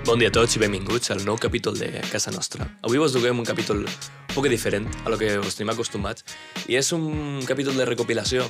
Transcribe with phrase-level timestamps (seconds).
[0.00, 2.64] Bon dia a tots i benvinguts al nou capítol de Casa Nostra.
[2.88, 6.24] Avui vos duguem un capítol un poc diferent a lo que us tenim acostumats
[6.72, 8.46] i és un capítol de recopilació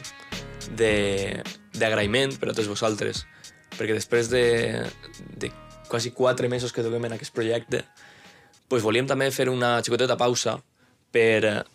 [0.79, 3.25] d'agraïment per a tots vosaltres
[3.75, 4.45] perquè després de,
[5.43, 5.51] de
[5.89, 7.83] quasi quatre mesos que duguem en aquest projecte
[8.71, 10.55] pues volíem també fer una xicoteta pausa
[11.11, 11.67] per,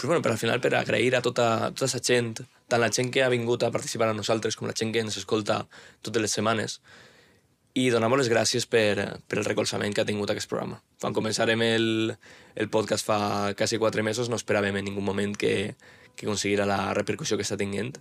[0.00, 2.40] pues bueno, per al final per agrair a tota, tota la gent,
[2.72, 5.20] tant la gent que ha vingut a participar amb nosaltres com la gent que ens
[5.20, 5.66] escolta
[6.00, 6.80] totes les setmanes
[7.80, 10.80] i donar les gràcies per, per el recolzament que ha tingut aquest programa.
[11.00, 12.14] Quan començarem el,
[12.54, 13.20] el podcast fa
[13.56, 15.74] quasi quatre mesos no esperàvem en ningú moment que,
[16.16, 17.94] que aconseguirà la repercussió que està tinguent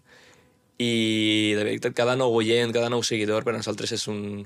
[0.79, 4.45] i de veritat cada nou oient, cada nou seguidor per nosaltres és, un,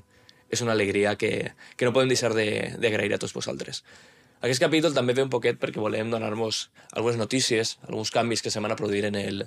[0.50, 3.84] és una alegria que, que no podem deixar d'agrair de, a tots vosaltres.
[4.44, 8.60] Aquest capítol també ve un poquet perquè volem donar-vos algunes notícies, alguns canvis que se
[8.60, 9.46] van a produir en el,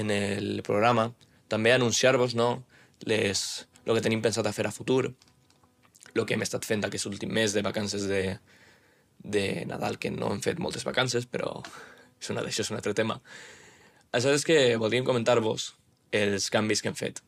[0.00, 1.10] en el programa,
[1.50, 2.62] també anunciar-vos no,
[3.04, 5.12] les, el que tenim pensat a fer a futur,
[6.14, 8.38] el que hem estat fent aquest últim mes de vacances de,
[9.22, 11.60] de Nadal, que no hem fet moltes vacances, però
[12.20, 13.20] és una, això és un altre tema.
[14.16, 15.74] Això és que voldríem comentar-vos
[16.16, 17.22] els canvis que hem fet.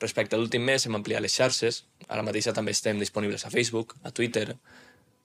[0.00, 3.96] Respecte a l'últim mes hem ampliat les xarxes, ara mateix també estem disponibles a Facebook,
[4.02, 4.54] a Twitter,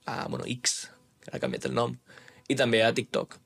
[0.06, 0.89] a bueno, X,
[1.23, 1.95] que ha canviat el nom,
[2.50, 3.39] i també a TikTok.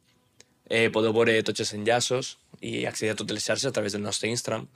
[0.70, 4.04] Eh, podeu veure tots els enllaços i accedir a totes les xarxes a través del
[4.06, 4.68] nostre Instagram.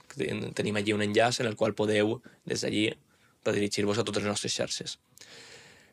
[0.58, 2.88] Tenim allí un enllaç en el qual podeu, des d'allí,
[3.46, 4.98] redirigir-vos a totes les nostres xarxes.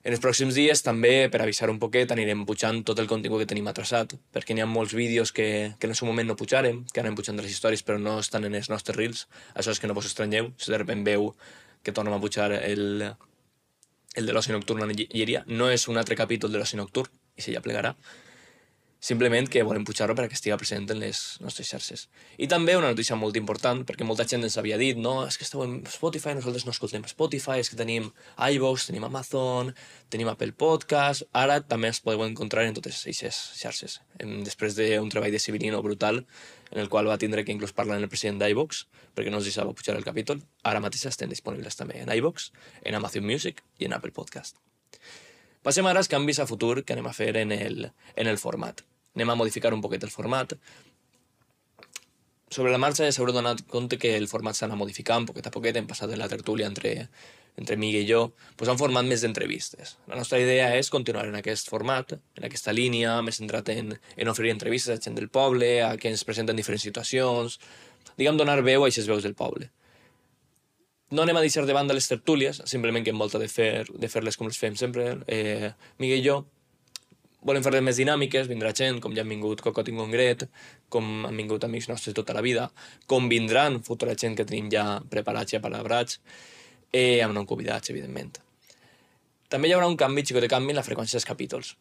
[0.01, 3.49] En els pròxims dies també, per avisar un poquet, anirem pujant tot el contingut que
[3.51, 5.45] tenim atrasat, perquè n'hi ha molts vídeos que,
[5.77, 8.47] que en el seu moment no pujarem, que anem pujant les històries però no estan
[8.49, 9.27] en els nostres reels.
[9.53, 11.35] Això és que no vos estranyeu, si de repente veu
[11.85, 13.11] que tornem a pujar el,
[14.17, 15.43] el de l'oci nocturn en Lliria.
[15.45, 17.93] No és un altre capítol de l'oci nocturn, i se ja plegarà,
[19.01, 22.03] simplement que volem pujar-lo perquè estigui present en les nostres xarxes.
[22.37, 25.47] I també una notícia molt important, perquè molta gent ens havia dit, no, és que
[25.47, 29.73] esteu en Spotify, nosaltres no escoltem Spotify, és que tenim iVoox, tenim Amazon,
[30.13, 33.97] tenim Apple Podcast, ara també es podeu encontrar en totes aquestes xarxes.
[34.45, 36.21] Després d'un treball de Civilino brutal,
[36.69, 38.85] en el qual va tindre que inclús parlar amb el president d'iVoox,
[39.17, 42.51] perquè no ens deixava pujar el capítol, ara mateix estem disponibles també en iVoox,
[42.85, 44.61] en Amazon Music i en Apple Podcast.
[45.65, 48.85] Passem ara als canvis a futur que anem a fer en el, en el format
[49.15, 50.55] anem a modificar un poquet el format.
[52.51, 55.53] Sobre la marxa ja s'haurà donat compte que el format s'ha anat modificant poquet a
[55.53, 57.07] poquet, hem passat de la tertúlia entre,
[57.55, 58.21] entre Miguel i jo,
[58.59, 59.95] a un format més d'entrevistes.
[60.11, 64.31] La nostra idea és continuar en aquest format, en aquesta línia, més centrat en, en
[64.31, 67.59] oferir entrevistes a gent del poble, a que ens presenten diferents situacions,
[68.17, 69.71] diguem, donar veu a aquestes veus del poble.
[71.11, 74.07] No anem a deixar de banda les tertúlies, simplement que hem volta de fer de
[74.11, 76.37] fer-les com les fem sempre, eh, Miguel i jo,
[77.47, 80.45] volem fer-les més dinàmiques, vindrà gent, com ja han vingut Cocot i Congret,
[80.93, 82.69] com han vingut amics nostres tota la vida,
[83.09, 86.19] com vindran futura gent que tenim ja preparats i apalabrats,
[86.93, 88.37] eh, amb no convidats, evidentment.
[89.51, 91.75] També hi haurà un canvi, xico de canvi, en la freqüència dels capítols.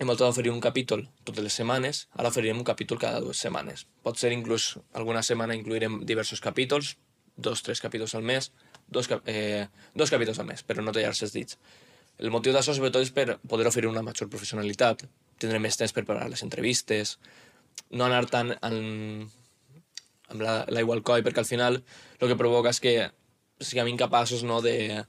[0.00, 3.84] Hem voltat d'oferir un capítol totes les setmanes, ara oferirem un capítol cada dues setmanes.
[4.06, 6.94] Pot ser inclús alguna setmana incluirem diversos capítols,
[7.36, 8.48] dos, tres capítols al mes,
[8.88, 11.58] dos, eh, dos capítols al mes, però no tallar-se els dits.
[12.20, 15.06] El motiu d'això sobretot és per poder oferir una major professionalitat,
[15.40, 17.16] tindre més temps per preparar les entrevistes,
[17.96, 18.76] no anar tant en,
[20.28, 22.94] amb l'aigua al coll, perquè al final el que provoca és que
[23.60, 25.04] siguem incapaços no, de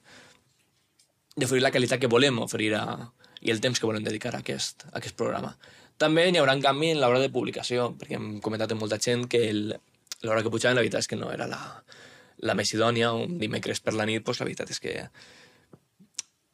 [1.35, 2.83] d'oferir la qualitat que volem oferir a,
[3.41, 5.53] i el temps que volem dedicar a aquest, a aquest programa.
[6.01, 9.28] També hi haurà un canvi en l'hora de publicació, perquè hem comentat amb molta gent
[9.31, 11.61] que l'hora que pujàvem la veritat és que no era la,
[12.47, 14.95] la més idònia, un dimecres per la nit, doncs la veritat és que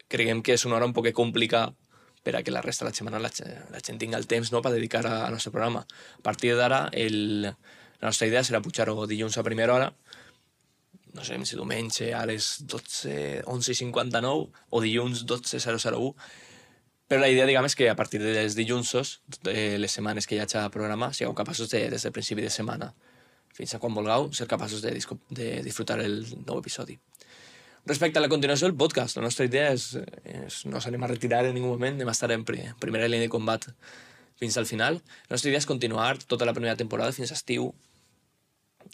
[0.07, 1.73] creiem que és una hora un poc complicada
[2.23, 3.31] per a que la resta de la setmana la,
[3.71, 5.85] la gent tinga el temps no, per dedicar al nostre programa.
[6.19, 7.53] A partir d'ara, la
[8.01, 9.93] nostra idea serà pujar-ho dilluns a primera hora,
[11.17, 16.13] no sé si diumenge a les 12, 11.59 o dilluns 12.001,
[17.07, 18.91] però la idea, diguem, és que a partir dels dilluns,
[19.41, 22.51] de les setmanes que hi hagi a programar, sigueu capaços de, des del principi de
[22.51, 22.91] setmana
[23.57, 24.91] fins a quan vulgueu, ser capaços de,
[25.31, 26.99] de disfrutar el nou episodi.
[27.87, 29.93] Respecte a la continuació del podcast, la nostra idea és,
[30.27, 33.31] és no s'anem a retirar en ningú moment, anem a estar en primera línia de
[33.31, 33.63] combat
[34.41, 34.97] fins al final.
[35.29, 37.69] La nostra idea és continuar tota la primera temporada fins a estiu.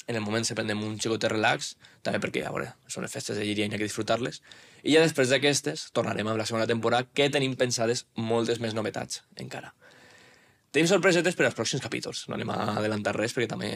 [0.06, 1.72] En el moment se prendem un xicot de relax,
[2.06, 4.44] també perquè, a veure, són les festes de Lliria i hi ha que disfrutar-les.
[4.84, 9.24] I ja després d'aquestes tornarem amb la segona temporada, que tenim pensades moltes més novetats
[9.42, 9.72] encara.
[10.70, 12.28] Tenim sorpresetes per als pròxims capítols.
[12.30, 13.74] No anem a adelantar res perquè també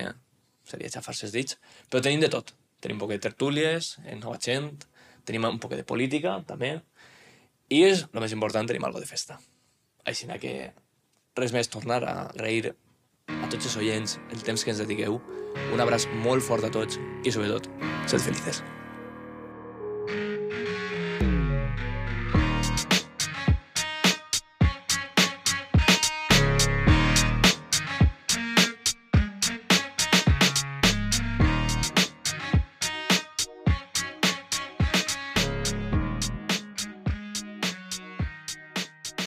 [0.69, 1.57] seria xafar-se els dits,
[1.89, 2.53] però tenim de tot.
[2.85, 4.75] Tenim un poc de tertúlies, en nova gent,
[5.27, 6.77] tenim un poc de política, també,
[7.69, 9.39] i és, el més important, tenim algo de festa.
[10.07, 10.71] Així que
[11.37, 12.73] res més, tornar a agrair
[13.27, 15.19] a tots els oients el temps que ens dediqueu,
[15.73, 17.67] un abraç molt fort a tots i, sobretot,
[18.07, 18.63] sed felices.